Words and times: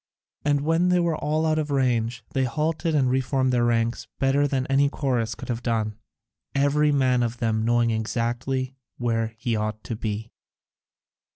And 0.43 0.61
when 0.61 0.89
they 0.89 0.99
were 0.99 1.15
all 1.15 1.45
out 1.45 1.59
of 1.59 1.69
range 1.69 2.23
they 2.33 2.45
halted 2.45 2.95
and 2.95 3.07
reformed 3.07 3.53
their 3.53 3.65
ranks, 3.65 4.07
better 4.17 4.47
than 4.47 4.65
any 4.65 4.89
chorus 4.89 5.35
could 5.35 5.47
have 5.47 5.61
done, 5.61 5.95
every 6.55 6.91
man 6.91 7.21
of 7.21 7.37
them 7.37 7.63
knowing 7.63 7.91
exactly 7.91 8.73
where 8.97 9.35
he 9.37 9.55
ought 9.55 9.83
to 9.83 9.95
be. 9.95 10.31